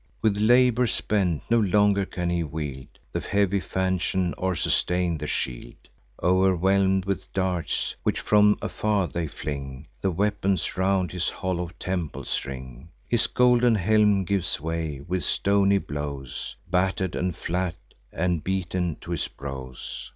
[0.19, 5.75] With labour spent, no longer can he wield The heavy falchion, or sustain the shield,
[6.23, 12.89] O'erwhelm'd with darts, which from afar they fling: The weapons round his hollow temples ring;
[13.07, 17.75] His golden helm gives way, with stony blows Batter'd, and flat,
[18.11, 20.09] and beaten to his brows.